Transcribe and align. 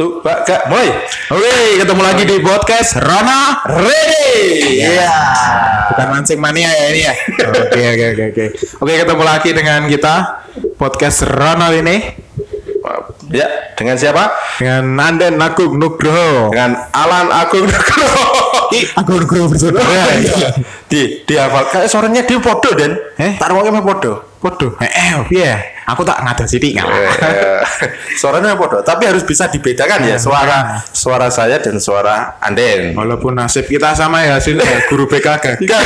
Tuh, 0.00 0.24
Pak, 0.24 0.48
Kak, 0.48 0.62
mulai. 0.72 0.88
Oke, 1.28 1.52
ketemu 1.76 2.00
lagi 2.00 2.24
di 2.24 2.40
podcast 2.40 2.96
Rana 2.96 3.60
Ready. 3.68 4.80
Iya. 4.80 5.12
Bukan 5.92 6.06
mancing 6.08 6.40
mania 6.40 6.72
ya 6.72 6.84
ini 6.88 7.00
ya. 7.04 7.12
Oke, 7.44 7.80
oke, 7.84 8.06
oke, 8.08 8.24
oke. 8.32 8.44
Oke, 8.80 8.92
ketemu 8.96 9.22
lagi 9.22 9.50
dengan 9.52 9.84
kita 9.84 10.14
podcast 10.80 11.28
Rana 11.28 11.68
ini 11.70 12.16
Ya, 13.28 13.44
dengan 13.76 13.94
siapa? 13.94 14.32
dengan 14.56 14.96
Anden 14.98 15.36
Agung 15.36 15.76
Nugroho. 15.76 16.48
Dengan 16.48 16.80
Alan 16.90 17.28
Agung 17.28 17.68
Nugroho. 17.68 18.24
Agung 18.96 19.20
Nugroho 19.20 19.52
bersaudara. 19.52 20.16
di 20.88 21.22
di 21.22 21.34
hafal 21.36 21.68
kayak 21.68 21.86
suaranya 21.86 22.24
dia 22.24 22.40
podo 22.40 22.72
dan 22.72 22.96
Eh? 23.14 23.36
tak 23.36 23.52
ruangnya 23.52 23.70
mah 23.70 23.84
podo 23.84 24.29
Waduh, 24.40 24.72
eh, 24.78 24.88
eh, 24.88 25.12
iya. 25.30 25.52
Aku 25.86 26.00
tak 26.00 26.20
ngada 26.20 26.44
sithik 26.44 26.72
kan. 26.74 26.88
Eh, 26.88 27.60
suaranya 28.20 28.54
podo 28.54 28.80
tapi 28.80 29.04
harus 29.04 29.20
bisa 29.20 29.46
dibedakan 29.46 30.00
ya 30.02 30.16
suara 30.16 30.80
suara 30.86 31.28
saya 31.28 31.58
dan 31.58 31.76
suara 31.76 32.38
Anden 32.38 32.94
Walaupun 32.94 33.32
nasib 33.32 33.64
kita 33.64 33.92
sama 33.92 34.22
ya 34.22 34.36
hasilnya 34.36 34.64
guru 34.86 35.04
PKK. 35.04 35.44
Enggak. 35.60 35.82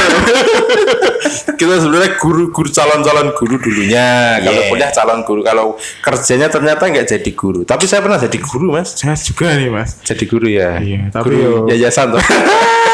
kita 1.55 1.79
sebenarnya 1.79 2.15
guru 2.17 2.51
guru 2.51 2.69
calon 2.69 3.01
calon 3.01 3.29
guru 3.33 3.57
dulunya 3.59 4.39
kalau 4.39 4.55
Yeah. 4.55 4.69
kuliah 4.69 4.91
calon 4.93 5.21
guru 5.23 5.41
kalau 5.41 5.67
kerjanya 6.01 6.47
ternyata 6.47 6.85
nggak 6.85 7.07
jadi 7.09 7.31
guru 7.33 7.63
tapi 7.63 7.85
saya 7.85 8.01
pernah 8.01 8.19
jadi 8.19 8.37
guru 8.37 8.71
mas 8.73 8.95
Saya 8.95 9.15
juga 9.15 9.51
nih, 9.53 9.67
Mas. 9.69 9.99
jadi 10.03 10.25
guru 10.25 10.47
ya 10.47 10.79
Iya, 10.79 11.01
tapi 11.11 11.31
guru 11.33 11.41
yo- 11.41 11.67
yayasan 11.71 12.13
tuh 12.13 12.21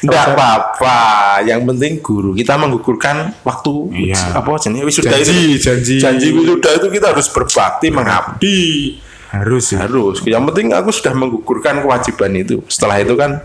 Enggak 0.00 0.24
apa-apa 0.32 0.98
yang 1.42 1.64
penting 1.64 1.98
guru 1.98 2.32
kita 2.32 2.54
menggugurkan 2.54 3.34
waktu 3.40 3.72
Iya. 4.10 4.36
apa 4.36 4.48
jenis 4.56 4.82
wisuda 4.84 5.10
Janji, 5.10 5.54
itu 5.54 5.58
janji. 5.60 5.94
janji 5.98 6.26
wisuda 6.30 6.70
itu 6.74 6.86
kita 6.88 7.12
harus 7.12 7.26
berbakti 7.26 7.86
mengabdi 7.88 8.60
Harus 9.28 9.76
ya. 9.76 9.84
harus 9.84 10.24
yang 10.24 10.40
penting 10.46 10.72
aku 10.72 10.88
sudah 10.88 11.12
menggugurkan 11.12 11.80
kewajiban 11.80 12.32
itu 12.34 12.64
setelah 12.64 12.96
itu 12.96 13.12
kan 13.12 13.36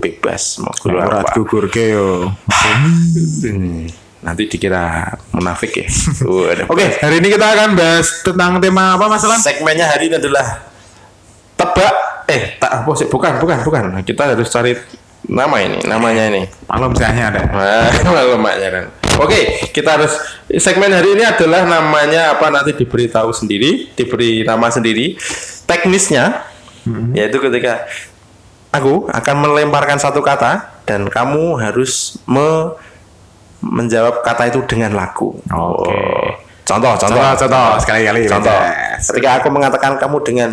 bebas 0.00 0.56
mau 0.58 0.72
guru 0.72 0.96
Ora 0.96 1.20
apa 1.20 1.30
gugur 1.34 1.64
ke 1.68 1.92
yo. 1.92 2.32
Nanti 4.16 4.42
dikira 4.48 5.06
munafik 5.30 5.76
ya. 5.76 5.86
Oke, 6.66 6.98
hari 6.98 7.20
ini 7.20 7.30
kita 7.30 7.46
akan 7.46 7.78
bahas 7.78 8.24
tentang 8.24 8.58
tema 8.58 8.98
apa 8.98 9.06
masalah? 9.06 9.38
segmennya 9.38 9.86
hari 9.86 10.10
ini 10.10 10.18
adalah 10.18 10.66
tebak 11.54 11.94
eh 12.26 12.58
tak 12.58 12.82
apa 12.82 12.90
sih 12.92 13.06
bukan 13.06 13.38
bukan 13.38 13.62
bukan 13.62 13.84
kita 14.02 14.34
harus 14.34 14.50
cari 14.50 14.74
nama 15.26 15.56
ini 15.58 15.78
namanya 15.84 16.24
ini 16.30 16.42
Maklum 16.66 16.92
saya 16.98 17.30
ada. 17.30 17.42
Wah, 17.50 17.90
lemaknya 18.34 18.68
kan. 18.70 18.84
Oke, 19.22 19.70
kita 19.70 19.96
harus 19.96 20.12
segmen 20.58 20.90
hari 20.90 21.14
ini 21.14 21.22
adalah 21.22 21.62
namanya 21.62 22.34
apa 22.34 22.50
nanti 22.50 22.74
diberitahu 22.74 23.30
sendiri, 23.30 23.94
diberi 23.94 24.42
nama 24.42 24.66
sendiri. 24.66 25.14
Teknisnya 25.66 26.42
yaitu 27.14 27.38
ketika 27.42 27.86
aku 28.70 29.10
akan 29.10 29.36
melemparkan 29.42 29.98
satu 29.98 30.22
kata 30.22 30.82
dan 30.86 31.10
kamu 31.10 31.58
harus 31.58 32.18
me- 32.26 32.74
menjawab 33.62 34.22
kata 34.22 34.50
itu 34.50 34.62
dengan 34.66 34.94
lagu. 34.94 35.34
Oke. 35.50 35.90
Oh. 35.90 36.30
Contoh, 36.66 36.98
contoh, 36.98 37.14
Contoh, 37.14 37.46
contoh, 37.46 37.68
sekali-kali. 37.78 38.26
Contoh. 38.26 38.50
Yes. 38.50 39.06
Ketika 39.14 39.38
aku 39.38 39.54
mengatakan 39.54 40.02
kamu 40.02 40.18
dengan 40.26 40.50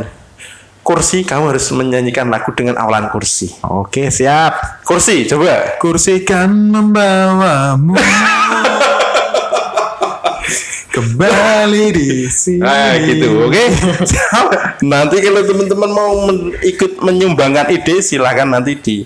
kursi, 0.83 1.23
kamu 1.23 1.55
harus 1.55 1.71
menyanyikan 1.71 2.27
lagu 2.27 2.51
dengan 2.51 2.75
awalan 2.77 3.07
kursi. 3.09 3.55
Oke, 3.63 4.11
siap. 4.11 4.83
Kursi, 4.83 5.23
coba. 5.25 5.79
Kursi 5.79 6.21
kan 6.27 6.51
membawamu 6.51 7.95
kembali 10.93 11.85
di 11.89 12.29
sini. 12.29 12.61
Nah 12.61 12.93
gitu, 13.01 13.49
oke. 13.49 13.63
nanti 14.85 15.15
kalau 15.25 15.41
teman-teman 15.41 15.89
mau 15.89 16.11
men- 16.29 16.53
ikut 16.61 17.01
menyumbangkan 17.01 17.73
ide, 17.73 18.03
silakan 18.05 18.53
nanti 18.53 18.77
di 18.77 18.97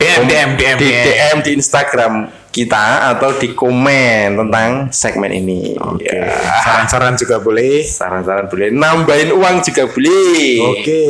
DM, 0.00 0.24
DM, 0.24 0.50
DM, 0.56 0.76
DM. 0.78 1.04
DM 1.04 1.36
di 1.44 1.50
Instagram 1.58 2.39
kita 2.50 3.14
atau 3.14 3.30
di 3.32 3.54
komen 3.54 4.34
tentang 4.36 4.68
segmen 4.90 5.30
ini. 5.30 5.78
Oke. 5.78 6.02
Ya. 6.04 6.34
Saran-saran 6.60 7.14
juga 7.14 7.38
boleh. 7.38 7.80
Saran-saran 7.80 8.46
boleh, 8.46 8.68
nambahin 8.68 9.30
uang 9.30 9.62
juga 9.62 9.86
boleh. 9.86 10.58
Oke. 10.68 11.04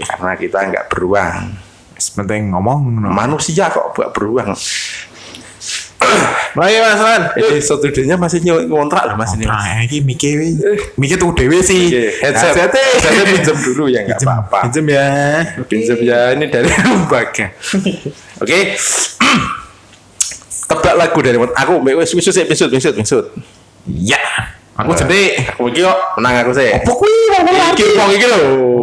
Karena 0.00 0.32
kita 0.34 0.58
nggak 0.64 0.86
beruang. 0.88 1.58
Penting 1.96 2.50
ngomong. 2.50 3.02
no. 3.02 3.08
Manusia 3.08 3.66
kok 3.66 3.92
buat 3.92 4.10
beruang. 4.10 4.54
Mulai 6.54 6.78
Mas 6.78 7.02
Lan. 7.02 7.22
Ini 7.34 7.58
studionya 7.58 8.14
masih 8.14 8.38
ny- 8.40 8.64
ngontrak 8.64 9.04
loh 9.04 9.16
mas 9.18 9.34
ini. 9.34 9.44
Nah, 9.44 9.82
ini 9.82 9.98
mikir 10.00 10.38
mikir 10.94 11.16
tuh 11.18 11.34
dewe 11.34 11.60
sih. 11.60 11.90
Oke, 11.90 12.04
headset, 12.22 12.54
Headset-nya. 12.54 12.84
headsetnya 12.86 13.24
pinjam 13.28 13.56
dulu 13.58 13.84
ya 13.90 14.00
nggak 14.06 14.20
apa-apa. 14.22 14.58
pinjem 14.64 14.86
ya. 14.86 15.08
Pinjam 15.66 15.98
ya 15.98 16.20
ini 16.32 16.46
dari 16.46 16.70
lembaga. 16.86 17.50
Oke. 18.38 18.60
Tebak 20.66 20.94
lagu 20.98 21.18
dari 21.22 21.38
aku 21.38 21.72
wis 21.82 22.10
wis 22.14 22.26
wis 22.26 22.38
wis 22.46 22.60
wis 22.66 22.86
wis. 22.90 23.12
Ya. 23.86 24.20
Aku 24.76 24.92
jadi. 24.92 25.40
Aku 25.56 25.72
iki 25.72 25.80
kok 25.80 25.98
menang 26.20 26.44
aku 26.44 26.52
sih. 26.52 26.68
Apa 26.68 26.92
kuwi 26.92 27.12
ngomong 27.32 27.56
Iki 27.72 27.86
wong 27.96 28.10
iki 28.12 28.26
lho. 28.28 28.40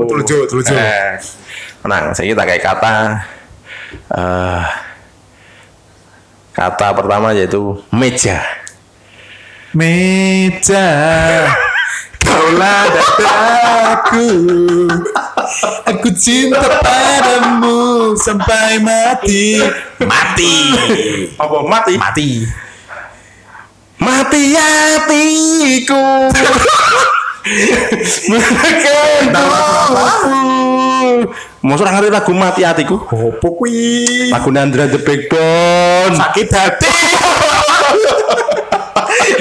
Teluju, 0.10 0.38
teluju. 0.50 0.74
Eh, 0.74 1.22
Menang, 1.84 2.16
saya 2.16 2.32
kita 2.32 2.44
kayak 2.48 2.64
kata 2.64 2.96
eh 4.16 4.64
kata 6.56 6.88
pertama 6.96 7.36
yaitu 7.36 7.78
meja. 7.92 8.40
Meja 9.74 10.86
Kaulah 12.24 12.88
dadaku 12.94 14.28
Aku 15.90 16.10
cinta 16.16 16.62
padamu 16.80 18.14
Sampai 18.16 18.80
mati 18.80 19.60
Mati 20.04 20.54
Apa 21.38 21.58
mati? 21.68 21.94
Mati 21.98 22.30
Mati 24.04 24.52
hatiku. 24.52 26.28
Mau 31.64 31.80
orang 31.80 31.94
ngerti 31.96 32.12
lagu 32.12 32.32
mati 32.36 32.62
hatiku? 32.68 33.00
Apa 33.00 33.48
kuwi 33.48 34.28
Lagu 34.28 34.52
Nandra 34.52 34.92
the 34.92 35.00
Backbone. 35.00 36.20
Sakit 36.20 36.52
hati 36.52 36.92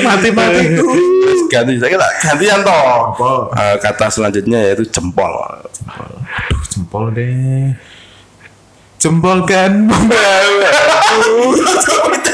Mati-matiku 0.06 1.11
ganti 1.52 1.76
saya 1.76 1.92
kira 1.92 2.08
gantian 2.24 2.64
toh. 2.64 3.52
Eh, 3.52 3.76
kata 3.76 4.08
selanjutnya 4.08 4.72
yaitu 4.72 4.88
jempol. 4.88 5.36
Aduh 5.84 6.22
jempol 6.72 7.12
deh 7.12 7.76
Jempol 8.96 9.44
kan 9.44 9.90
membawa 9.90 10.70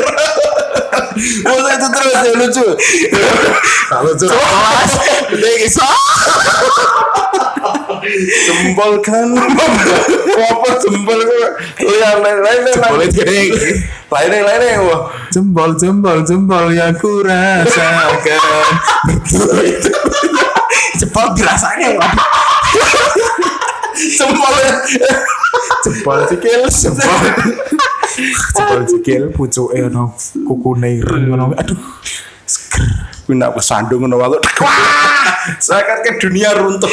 Masa 1.44 1.70
itu 1.74 1.88
terus 1.92 2.12
ya 2.14 2.32
lucu. 2.36 2.66
Jelas 4.18 4.92
Udah 5.34 5.52
kisah 5.60 5.96
Jempol 8.46 8.92
kan. 9.02 9.28
Apa 10.38 10.70
jempol 10.80 11.18
kok? 11.18 11.50
Yang 11.82 12.18
lain 12.22 12.38
lain 12.40 12.60
Boleh 12.78 13.08
lain. 13.08 13.10
gede 13.10 13.42
Lain 14.08 14.28
lain 14.30 14.44
lain. 14.46 14.78
Wah. 14.88 15.12
Jempol, 15.28 15.76
jempol, 15.76 16.24
jempol 16.24 16.72
yang 16.72 16.94
ku 16.96 17.20
rasakan 17.20 18.00
itu 19.68 19.92
Jempol 20.98 21.26
dirasanya 21.36 21.88
waduh. 21.98 23.57
Jempol. 23.98 24.56
Jempol 25.84 26.18
sikil 26.30 26.62
Jempol 26.70 27.18
Jempol 28.54 28.82
sikil 28.86 29.22
Pucuknya 29.34 29.90
no 29.90 30.14
Kukune 30.46 31.02
ireng 31.02 31.34
no 31.34 31.50
Aduh 31.54 31.78
Gue 33.28 33.36
nak 33.36 33.60
kesandung 33.60 34.08
ngono. 34.08 34.24
Wah, 34.24 34.32
seakan 35.60 36.00
ke 36.00 36.16
dunia 36.16 36.48
runtuh. 36.56 36.88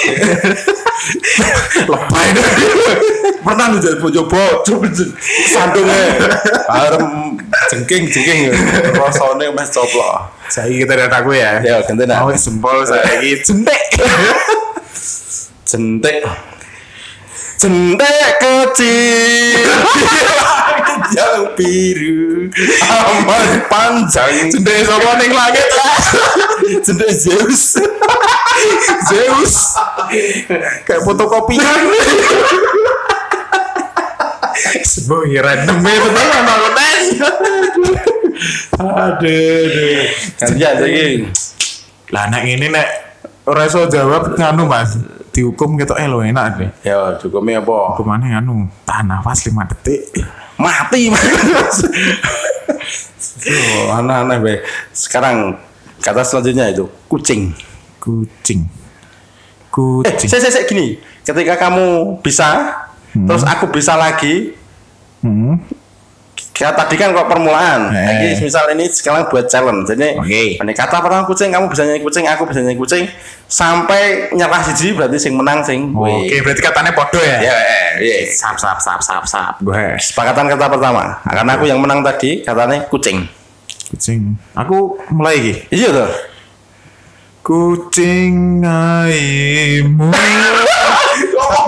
Lebay 1.87 2.27
Pernah 3.39 3.71
lu 3.71 3.79
jadi 3.79 3.95
bojo 4.03 4.27
sandungnya. 5.47 6.27
Arem 6.67 7.39
jengking 7.71 8.11
jengking. 8.11 8.51
Rasane 8.99 9.47
mas 9.55 9.71
coplok. 9.71 10.27
Saya 10.51 10.67
kita 10.75 10.91
lihat 10.99 11.13
aku 11.15 11.39
ya 11.39 11.63
Ya. 11.63 11.79
Oh 12.19 12.35
jempol 12.35 12.83
saya 12.83 13.07
lagi 13.07 13.39
Jentik 13.39 13.83
Jentik. 15.63 16.19
Jentik 17.55 18.31
kecil. 18.43 19.69
Yang 21.15 21.41
biru. 21.55 22.51
Amat 22.83 23.67
panjang. 23.71 24.51
Jentik 24.51 24.79
sama 24.83 25.11
ning 25.19 25.31
langit? 25.31 25.67
Jentik 26.83 27.11
Zeus. 27.15 27.79
Zeus. 29.07 29.55
Kayak 30.83 31.01
fotokopian. 31.07 31.79
Sebuah 34.85 35.43
random 35.43 35.83
ya 35.83 35.97
betul 35.99 36.27
sama 36.31 36.55
Aduh, 38.75 39.15
aduh. 39.15 40.03
gantian 40.39 40.75
lagi. 40.83 41.07
Lah 42.11 42.27
anak 42.27 42.43
ini 42.43 42.67
nek 42.67 43.04
ora 43.45 43.61
iso 43.65 43.85
jawab 43.87 44.33
nganu 44.35 44.65
Mas. 44.65 44.97
dihukum 45.35 45.75
gitu 45.75 45.91
eh 45.99 46.07
lo 46.07 46.23
enak 46.23 46.47
deh. 46.55 46.71
Ya, 46.87 47.19
hukumnya 47.19 47.59
apa? 47.59 47.91
Hukumannya 47.91 48.39
anu 48.39 48.71
tahan 48.87 49.11
nafas 49.11 49.43
5 49.43 49.51
detik. 49.67 50.07
Mati, 50.55 51.11
Mas. 51.11 51.83
oh, 53.51 53.99
aneh-aneh, 53.99 54.39
Be. 54.39 54.53
Sekarang 54.95 55.59
kata 55.99 56.23
selanjutnya 56.23 56.71
itu 56.71 56.87
kucing. 57.11 57.51
Kucing. 57.99 58.63
Eh, 58.63 59.67
Kucing. 59.75 60.29
saya, 60.31 60.39
saya, 60.47 60.63
saya 60.63 60.71
gini, 60.71 61.03
ketika 61.19 61.59
kamu 61.59 62.15
bisa, 62.23 62.71
terus 63.11 63.43
aku 63.43 63.67
bisa 63.67 63.99
lagi, 63.99 64.55
Hmm. 65.19 65.57
Kayak 66.55 66.79
tadi 66.79 66.95
kan 66.95 67.11
kok 67.11 67.27
permulaan. 67.27 67.91
Eh. 67.91 68.31
Jadi 68.31 68.47
misal 68.47 68.71
ini 68.71 68.87
sekarang 68.87 69.27
buat 69.27 69.51
challenge. 69.51 69.91
Jadi 69.91 70.15
ini 70.55 70.71
kata 70.71 71.03
pertama 71.03 71.27
kucing, 71.27 71.51
kamu 71.51 71.67
bisa 71.67 71.83
nyanyi 71.83 71.99
kucing, 71.99 72.23
aku 72.31 72.47
bisa 72.47 72.63
nyanyi 72.63 72.79
kucing, 72.79 73.03
sampai 73.51 74.31
nyerah 74.31 74.63
siji 74.63 74.95
berarti 74.95 75.19
sing 75.19 75.35
menang 75.35 75.67
sing. 75.67 75.91
Oke, 75.91 76.39
berarti 76.39 76.63
katanya 76.63 76.95
podo 76.95 77.19
ya? 77.19 77.43
Ya, 77.43 77.57
iya. 77.99 78.31
Sap 78.31 78.55
sap 78.55 78.79
sap 78.79 79.03
sap 79.03 79.27
sap. 79.27 79.59
Gue 79.59 79.99
Sepakatan 79.99 80.47
kata 80.47 80.71
pertama. 80.71 81.19
Karena 81.27 81.51
aku 81.59 81.67
yang 81.67 81.83
menang 81.83 81.99
tadi, 81.99 82.39
katanya 82.47 82.87
kucing. 82.87 83.27
kucing. 83.91 84.39
Aku 84.55 84.95
mulai 85.11 85.35
lagi. 85.35 85.53
Iya 85.75 85.91
tuh. 85.91 86.11
Kucing 87.43 88.63
aimu. 88.63 90.07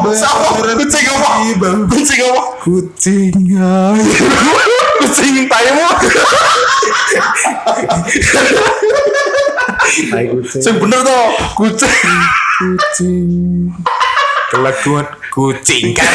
Kucing 0.08 1.06
apa? 1.12 1.30
Kucing 1.92 2.20
apa? 2.24 2.44
Kucing 2.64 3.36
aimu. 3.52 4.77
Kucing 5.08 5.48
taimu. 5.48 5.88
Tai 10.12 10.24
kucing. 10.36 10.60
Sing 10.60 10.76
bener 10.84 11.00
tuh, 11.00 11.28
kucing. 11.56 11.96
Kucing. 12.60 13.32
Kelakuan 14.52 15.08
kucing 15.32 15.96
kan. 15.96 16.12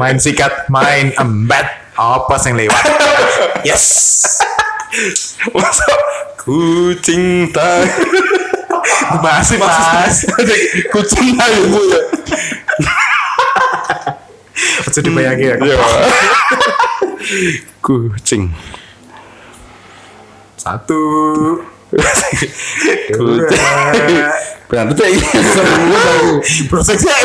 main 0.00 0.16
sikat, 0.16 0.72
main 0.72 1.12
embat. 1.20 1.84
Apa 2.00 2.40
sing 2.40 2.56
lewat? 2.56 2.80
Yes. 3.60 4.40
Masa 5.52 5.84
kucing 6.40 7.52
tai. 7.52 7.84
Masih 9.20 9.60
mas. 9.60 10.24
kucing 10.96 11.36
taimu 11.36 11.80
ya. 11.92 12.00
Dibayangin 15.02 15.48
ya. 15.48 15.56
Iya. 15.60 15.76
Kucing. 17.84 18.50
Satu. 20.56 21.00
Kucing. 23.12 23.62
Berarti 24.66 24.92
tuh 24.98 25.06
ini 25.06 25.22
semua 25.46 26.00
tahu. 26.02 26.30
Prosesnya 26.66 27.14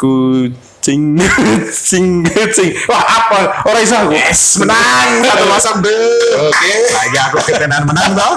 Kucing, 0.00 1.16
kucing, 1.16 2.06
kucing. 2.28 2.70
Wah 2.84 3.00
apa? 3.00 3.64
Orang 3.64 3.80
iso 3.80 3.96
aku. 3.96 4.12
Yes, 4.12 4.60
menang 4.60 5.24
satu 5.24 5.44
kosong 5.48 5.76
deh. 5.80 5.96
Oke, 6.36 6.72
lagi 6.92 7.16
aku 7.16 7.36
ketenan 7.48 7.88
menang 7.88 8.12
toh. 8.12 8.34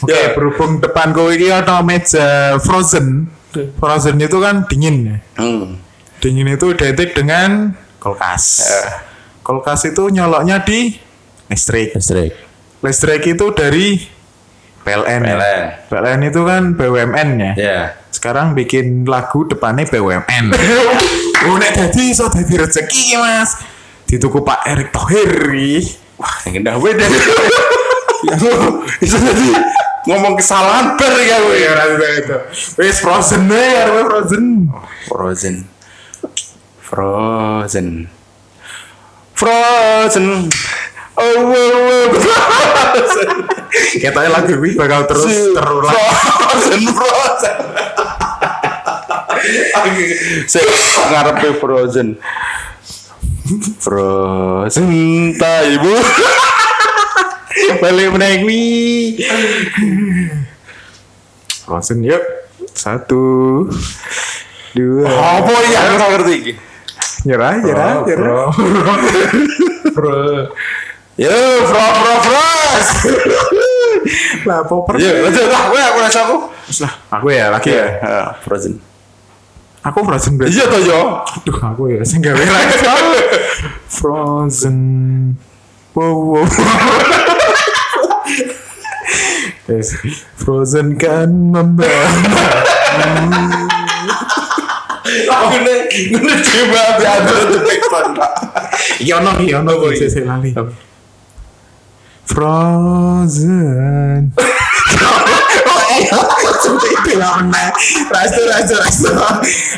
Oke, 0.00 0.16
Ya. 0.16 0.32
berhubung 0.32 0.80
depanku 0.80 1.28
ini 1.28 1.52
ada 1.52 1.84
meja 1.84 2.56
frozen. 2.64 3.28
Frozen 3.76 4.16
itu 4.18 4.40
kan 4.40 4.64
dingin 4.64 5.12
ya. 5.12 5.16
Hmm. 5.44 5.76
Dingin 6.24 6.56
itu 6.56 6.72
identik 6.72 7.12
dengan 7.12 7.76
kulkas. 8.00 8.64
Kulkas 9.44 9.84
itu 9.92 10.08
nyoloknya 10.08 10.64
di 10.64 10.96
listrik. 11.52 11.92
Listrik. 11.92 12.32
Listrik 12.80 13.28
itu 13.28 13.52
dari 13.52 14.00
PLN. 14.80 15.20
ya. 15.20 15.36
PLN. 15.36 15.62
PLN 15.92 16.20
itu 16.24 16.40
kan 16.48 16.62
BUMN 16.80 17.28
ya. 17.36 17.52
Ya. 17.60 17.78
Sekarang 18.08 18.56
bikin 18.56 19.04
lagu 19.04 19.44
depannya 19.44 19.84
BUMN. 19.84 20.56
oh, 21.44 21.56
nek 21.60 21.76
dadi 21.76 22.16
iso 22.16 22.32
dadi 22.32 22.56
rezeki 22.56 23.20
Mas. 23.20 23.60
Dituku 24.08 24.40
Pak 24.40 24.64
Erick 24.64 24.96
Thohir. 24.96 25.28
Wah, 26.16 26.36
yang 26.48 26.64
indah 26.64 26.80
beda. 26.80 27.04
Bisa 29.04 29.20
jadi 29.20 29.48
ngomong 30.08 30.40
kesalahan 30.40 30.96
ber 30.96 31.14
ya 31.20 31.36
gue. 31.36 31.56
Ya 31.60 31.72
itu. 32.16 32.36
Wis 32.80 32.96
frozen 33.04 33.44
ya 33.52 33.92
frozen. 34.08 34.72
Frozen. 35.04 35.73
Frozen. 36.94 38.06
Frozen. 39.34 40.46
Oh, 41.18 41.42
oh. 41.42 42.06
Frozen. 42.22 43.30
Katanya 43.98 44.30
lagu 44.38 44.54
ini 44.62 44.78
bakal 44.78 45.02
terus 45.10 45.26
terulang. 45.58 45.90
Frozen, 45.90 46.82
Frozen. 46.94 47.56
Saya 50.46 50.70
ngarepe 51.10 51.48
Frozen. 51.58 52.08
Frozen 53.82 54.86
taibu. 55.34 55.94
Balik 57.82 58.08
meneng 58.14 58.46
wi. 58.46 59.18
Frozen 61.66 62.06
yuk. 62.06 62.22
Satu. 62.70 63.66
Dua. 64.78 65.10
Apa 65.10 65.54
ya? 65.66 65.78
Aku 65.90 65.94
nggak 65.98 66.73
Nyerah, 67.24 67.56
nyerah, 67.64 68.04
nyerah. 68.04 68.48
Bro. 69.96 70.20
Yo, 71.14 71.30
fro 71.70 71.84
fro 71.94 72.14
fros. 72.26 72.88
Lah, 74.44 74.60
popper. 74.66 74.98
Yo, 74.98 75.10
lanjut 75.24 75.46
lah. 75.46 75.62
Gue 75.70 75.80
aku 75.80 75.98
rasa 76.02 76.18
aku. 76.26 76.36
Lah, 76.82 76.92
aku 77.14 77.26
ya 77.30 77.54
lagi 77.54 77.70
ya. 77.70 77.86
Ah, 78.02 78.28
Frozen. 78.42 78.76
Aku 79.84 80.00
frozen 80.00 80.40
berarti. 80.40 80.56
Iya 80.56 80.64
toh 80.64 80.80
yo. 80.80 81.00
Aduh, 81.28 81.58
aku 81.60 81.82
ya 81.92 82.00
sing 82.08 82.24
gawe 82.24 82.32
lagi. 82.40 82.76
Frozen. 84.00 84.78
Wow, 85.92 86.40
wow. 86.40 86.44
Yes. 89.68 89.92
Frozen 90.40 90.96
kan 90.96 91.28
membara. 91.28 92.08
Aku 95.28 95.56
nih, 95.64 95.80
gue 96.12 96.20
coba 96.20 97.00
diambil 97.00 97.38
tuh 97.50 97.60
tekston. 97.64 98.06
Iya 99.00 99.14
ono, 99.22 99.32
iya 99.40 99.56
ono 99.62 99.72
boy. 99.80 99.94
Saya 99.96 100.24
lali. 100.28 100.50
Frozen. 102.24 104.32
Menang. 107.14 107.72
Rastu, 108.10 108.42
rastu, 108.48 108.74
rastu. 108.74 109.10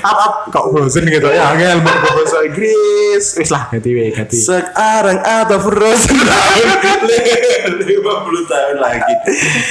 Apa 0.02 0.48
kok 0.48 0.64
Frozen 0.72 1.04
gitu 1.10 1.28
ya? 1.28 1.52
Angel 1.52 1.82
mau 1.84 1.92
ke 1.92 2.08
bahasa 2.10 2.38
Inggris. 2.46 3.24
Wis 3.36 3.50
lah, 3.52 3.68
ganti 3.70 3.90
we, 3.92 4.10
ganti. 4.14 4.38
Sekarang 4.40 5.20
atau 5.20 5.58
Frozen 5.60 6.16
tahun 6.16 7.72
50 7.82 8.52
tahun 8.52 8.76
lagi. 8.78 9.14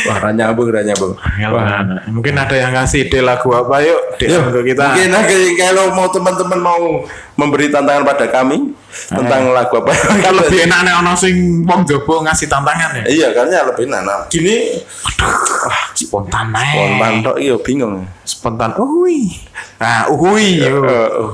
Wah, 0.08 0.18
ra 0.20 0.32
nyambung, 0.36 0.70
ra 0.70 0.82
nyambung. 0.84 1.16
Wah, 1.52 1.82
mungkin 2.12 2.36
ada 2.38 2.56
yang 2.56 2.72
ngasih 2.76 3.08
ide 3.08 3.20
lagu 3.24 3.50
apa 3.56 3.82
yuk? 3.82 4.20
Ke 4.20 4.62
kita. 4.62 4.96
Mungkin 4.96 5.42
kalau 5.58 5.86
mau 5.96 6.08
teman-teman 6.12 6.60
mau 6.60 6.84
memberi 7.36 7.72
tantangan 7.72 8.04
pada 8.08 8.28
kami 8.32 8.76
tentang 9.06 9.52
lagu 9.52 9.76
apa 9.84 9.92
kan 9.94 10.34
lebih 10.40 10.66
enak 10.66 10.80
nih 10.88 10.94
ono 11.04 11.12
sing 11.14 11.62
wong 11.68 11.84
jobo 11.84 12.24
ngasih 12.24 12.48
tantangan 12.48 13.02
ya. 13.02 13.04
Iya, 13.06 13.28
karena 13.36 13.68
lebih 13.68 13.86
enak. 13.92 14.02
Nah, 14.06 14.20
gini 14.32 14.82
Spontan 15.96 16.52
ae. 16.52 16.72
spontan 16.76 17.14
tok 17.24 17.38
iya 17.40 17.56
bingung. 17.60 18.04
Spontan. 18.28 18.72
Uhui. 18.76 19.32
Nah, 19.80 20.12
uhui. 20.12 20.60
yo. 20.60 20.84
Uh, 20.84 21.32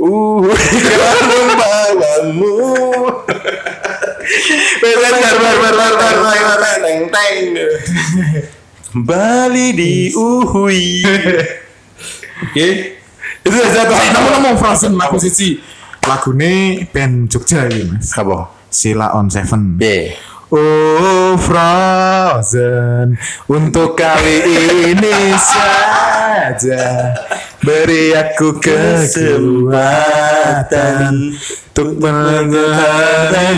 uh, 0.00 0.38
membawamu. 1.20 2.56
Bar 4.82 4.96
bar 4.96 5.14
bar 5.20 5.56
bar 5.60 5.74
bar 5.76 6.44
bar 6.56 6.76
teng 6.80 7.00
teng. 7.12 7.38
Kembali 8.92 9.66
di 9.72 9.92
Uhui. 10.12 11.00
Oke. 12.44 12.68
Itu 13.40 13.56
saja. 13.56 13.88
Kamu 13.88 14.28
ngomong 14.36 14.54
Frozen 14.60 15.00
lagu 15.00 15.16
siji. 15.16 15.60
Lagune 16.02 16.82
band 16.90 17.30
Jogja 17.30 17.70
iki, 17.70 17.86
Mas. 17.86 18.10
Apa? 18.18 18.50
Sila 18.70 19.14
on 19.14 19.30
Seven. 19.30 19.78
B. 19.78 20.12
Oh 20.52 21.32
Frozen 21.40 23.16
Untuk 23.48 23.96
kali 23.96 24.44
ini 24.92 25.32
saja 25.40 27.16
Beri 27.64 28.12
aku 28.12 28.60
kekuatan 28.60 29.72
Untuk 31.72 31.96
menangani 31.96 33.48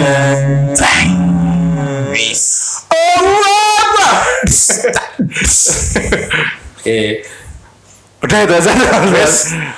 Oke. 6.84 7.26
Udah 8.24 8.38
itu 8.40 8.54
aja. 8.56 8.72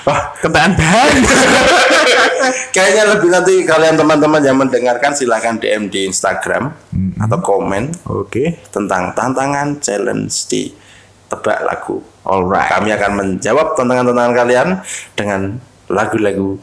Wah, 0.07 0.21
Kentaan 0.38 0.79
bahan 0.79 1.11
Kayaknya 2.76 3.03
lebih 3.17 3.29
nanti 3.33 3.55
kalian 3.67 3.99
teman-teman 3.99 4.38
yang 4.38 4.55
mendengarkan 4.55 5.11
silahkan 5.11 5.59
DM 5.59 5.91
di 5.91 6.07
Instagram 6.07 6.71
atau 7.19 7.38
komen 7.43 7.91
Oke 8.07 8.62
tentang 8.71 9.11
tantangan 9.19 9.83
challenge 9.83 10.47
di 10.47 10.71
tebak 11.26 11.67
lagu. 11.67 11.99
Alright. 12.23 12.71
Kami 12.71 12.95
akan 12.95 13.12
menjawab 13.19 13.75
tantangan-tantangan 13.75 14.35
kalian 14.35 14.69
dengan 15.19 15.41
lagu-lagu 15.91 16.59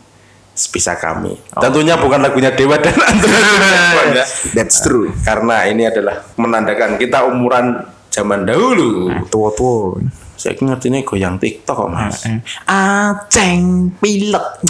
sebisa 0.54 0.96
kami. 0.96 1.36
Tentunya 1.52 1.98
bukan 2.00 2.22
lagunya 2.22 2.54
Dewa 2.54 2.78
dan 2.80 2.96
Andra. 2.96 4.24
That's 4.56 4.80
true. 4.86 5.12
Karena 5.26 5.68
ini 5.68 5.90
adalah 5.90 6.24
menandakan 6.40 6.96
kita 7.02 7.26
umuran 7.28 7.84
zaman 8.14 8.46
dahulu. 8.46 9.10
Tua-tua. 9.28 10.00
Saya 10.34 10.58
ngerti 10.58 10.90
ini 10.90 11.06
goyang 11.06 11.38
TikTok 11.38 11.76
kok, 11.78 11.90
Mas. 11.94 12.26
Aceng 12.68 13.94
pilek. 14.02 14.66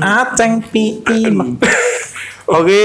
Aceng 0.00 0.52
pilek. 0.72 1.60
Oke, 2.56 2.84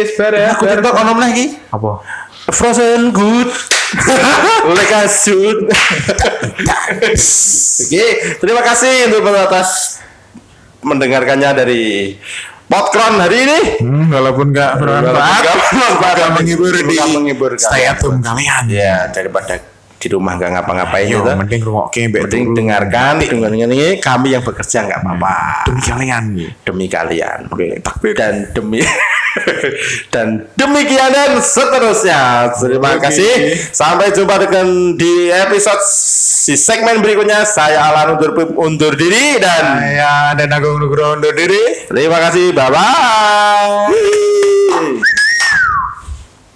wis 0.00 0.16
bar 0.16 0.32
ya. 0.32 0.56
Aku 0.56 0.64
TikTok 0.64 0.94
ono 0.94 1.12
meneh 1.18 1.30
iki. 1.34 1.46
Apa? 1.74 2.00
Frozen 2.48 3.12
good. 3.12 3.50
Lekasut. 4.78 5.68
Oke, 7.84 8.06
terima 8.40 8.62
kasih 8.64 9.12
untuk 9.12 9.28
atas 9.32 10.00
mendengarkannya 10.80 11.50
dari 11.52 11.84
Podkron 12.68 13.16
hari 13.16 13.48
ini. 13.48 13.60
Hmm, 13.80 14.12
walaupun 14.12 14.52
nggak 14.52 14.76
bermanfaat, 14.76 15.40
Walaupun 15.40 15.72
bermanfaat, 15.72 16.16
nggak 16.20 16.32
menghibur 16.36 16.72
di 16.76 16.96
menghibur 17.16 17.50
stay 17.56 17.88
kalian. 17.88 17.96
at 17.96 18.00
home 18.04 18.20
kalian. 18.20 18.62
Ya, 18.68 18.96
daripada 19.08 19.56
di 19.98 20.06
rumah 20.14 20.38
nggak 20.38 20.50
ngapa-ngapain 20.54 21.10
gitu. 21.10 21.26
mending 21.26 21.62
rungokke 21.66 22.00
mbek 22.06 22.22
Mending 22.30 22.46
dengarkan 22.54 23.12
dengan 23.18 23.50
ini 23.54 23.98
kami 23.98 24.34
yang 24.34 24.42
bekerja 24.46 24.86
nggak 24.86 25.00
apa-apa 25.02 25.36
demi 25.66 25.82
kalian 25.82 26.24
demi 26.62 26.86
kalian. 26.86 27.38
Oke, 27.50 27.82
dan 28.14 28.48
demi 28.54 28.80
dan 30.14 30.48
demikian 30.54 31.10
dan 31.12 31.38
seterusnya. 31.42 32.52
Terima 32.56 32.96
Oke. 32.96 33.08
kasih. 33.08 33.32
Sampai 33.70 34.10
jumpa 34.14 34.38
dengan 34.40 34.96
di 34.96 35.30
episode 35.30 35.82
si 35.84 36.54
segmen 36.56 37.00
berikutnya. 37.04 37.44
Saya 37.44 37.92
Alan 37.92 38.16
undur 38.18 38.32
undur 38.56 38.92
diri 38.94 39.38
dan 39.38 39.64
Saya 39.78 40.14
dan 40.34 40.48
Agung 40.52 40.80
Nugroho 40.80 41.18
undur 41.18 41.34
diri. 41.34 41.86
terima 41.86 42.18
kasih. 42.22 42.54
Bye 42.54 42.70
bye. 42.72 44.27